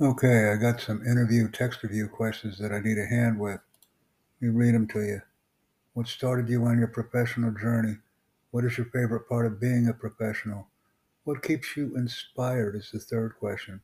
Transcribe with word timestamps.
Okay, 0.00 0.52
I 0.52 0.54
got 0.54 0.80
some 0.80 1.04
interview 1.04 1.48
texterview 1.48 2.08
questions 2.08 2.56
that 2.58 2.70
I 2.70 2.78
need 2.78 2.98
a 2.98 3.06
hand 3.06 3.40
with. 3.40 3.58
Let 4.40 4.40
me 4.40 4.48
read 4.50 4.76
them 4.76 4.86
to 4.88 5.00
you. 5.00 5.22
What 5.92 6.06
started 6.06 6.48
you 6.48 6.64
on 6.66 6.78
your 6.78 6.86
professional 6.86 7.50
journey? 7.50 7.96
What 8.52 8.64
is 8.64 8.78
your 8.78 8.86
favorite 8.86 9.28
part 9.28 9.46
of 9.46 9.60
being 9.60 9.88
a 9.88 9.92
professional? 9.92 10.68
What 11.24 11.42
keeps 11.42 11.76
you 11.76 11.96
inspired 11.96 12.76
is 12.76 12.92
the 12.92 13.00
third 13.00 13.34
question. 13.40 13.80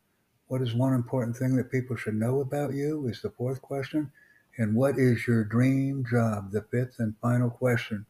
What 0.47 0.63
is 0.63 0.72
one 0.72 0.95
important 0.95 1.37
thing 1.37 1.56
that 1.56 1.72
people 1.72 1.97
should 1.97 2.15
know 2.15 2.38
about 2.38 2.74
you 2.74 3.08
is 3.08 3.21
the 3.21 3.31
fourth 3.31 3.60
question. 3.60 4.12
And 4.56 4.76
what 4.76 4.96
is 4.96 5.26
your 5.26 5.42
dream 5.42 6.04
job? 6.08 6.53
The 6.53 6.62
fifth 6.62 7.01
and 7.01 7.17
final 7.21 7.51
question. 7.51 8.06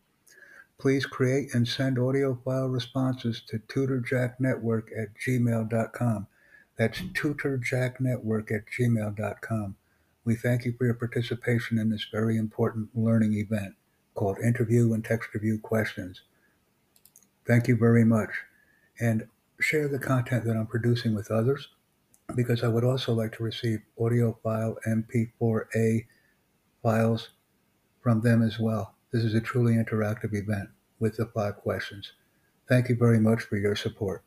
Please 0.77 1.07
create 1.07 1.55
and 1.55 1.67
send 1.67 1.99
audio 1.99 2.39
file 2.45 2.69
responses 2.69 3.41
to 3.49 3.61
tutorjacknetwork 3.61 4.89
at 4.95 5.15
gmail.com. 5.27 6.27
That's 6.77 7.01
tutorjacknetwork 7.01 8.51
at 8.51 8.65
gmail.com. 8.79 9.77
We 10.25 10.35
thank 10.35 10.65
you 10.65 10.75
for 10.77 10.87
your 10.87 10.95
participation 10.95 11.79
in 11.79 11.91
this 11.91 12.07
very 12.11 12.37
important 12.37 12.89
learning 12.95 13.35
event 13.35 13.75
called 14.15 14.39
Interview 14.39 14.93
and 14.93 15.05
Texterview 15.05 15.61
Questions. 15.63 16.23
Thank 17.47 17.69
you 17.69 17.77
very 17.77 18.05
much. 18.05 18.31
And 18.99 19.29
share 19.61 19.89
the 19.89 19.99
content 19.99 20.45
that 20.45 20.57
I'm 20.57 20.67
producing 20.67 21.15
with 21.15 21.31
others 21.31 21.69
because 22.35 22.65
I 22.65 22.69
would 22.69 22.85
also 22.85 23.13
like 23.13 23.37
to 23.37 23.43
receive 23.43 23.81
audio 24.01 24.39
file 24.43 24.77
MP4A 24.87 26.07
files 26.83 27.31
from 28.03 28.21
them 28.23 28.43
as 28.43 28.59
well. 28.59 28.95
This 29.13 29.25
is 29.25 29.35
a 29.35 29.41
truly 29.41 29.75
interactive 29.75 30.35
event 30.35 30.71
with 30.99 31.17
the 31.17 31.27
five 31.27 31.57
questions. 31.57 32.13
Thank 32.69 32.89
you 32.89 32.97
very 32.97 33.21
much 33.21 33.43
for 33.43 33.57
your 33.57 33.77
support. 33.77 34.25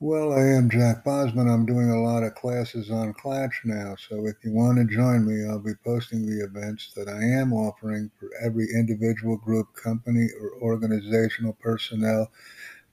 Well, 0.00 0.32
I 0.32 0.44
am 0.44 0.70
Jack 0.70 1.04
Bosma. 1.04 1.52
I'm 1.52 1.66
doing 1.66 1.90
a 1.90 2.00
lot 2.00 2.22
of 2.22 2.36
classes 2.36 2.88
on 2.88 3.14
Clatch 3.14 3.62
now, 3.64 3.96
so 3.96 4.26
if 4.26 4.36
you 4.44 4.52
want 4.52 4.78
to 4.78 4.84
join 4.84 5.26
me, 5.26 5.44
I'll 5.44 5.58
be 5.58 5.74
posting 5.84 6.24
the 6.24 6.44
events 6.44 6.92
that 6.94 7.08
I 7.08 7.20
am 7.20 7.52
offering 7.52 8.08
for 8.16 8.30
every 8.40 8.68
individual 8.72 9.36
group, 9.36 9.74
company, 9.74 10.28
or 10.40 10.52
organizational 10.62 11.54
personnel 11.54 12.30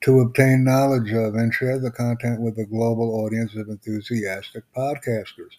to 0.01 0.21
obtain 0.21 0.63
knowledge 0.63 1.11
of 1.13 1.35
and 1.35 1.53
share 1.53 1.79
the 1.79 1.91
content 1.91 2.41
with 2.41 2.57
a 2.59 2.65
global 2.65 3.23
audience 3.23 3.55
of 3.55 3.69
enthusiastic 3.69 4.63
podcasters. 4.75 5.57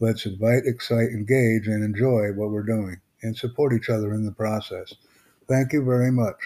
Let's 0.00 0.26
invite, 0.26 0.66
excite, 0.66 1.10
engage, 1.10 1.68
and 1.68 1.84
enjoy 1.84 2.32
what 2.32 2.50
we're 2.50 2.62
doing 2.62 3.00
and 3.22 3.36
support 3.36 3.72
each 3.72 3.90
other 3.90 4.14
in 4.14 4.24
the 4.24 4.32
process. 4.32 4.94
Thank 5.48 5.72
you 5.72 5.84
very 5.84 6.12
much. 6.12 6.36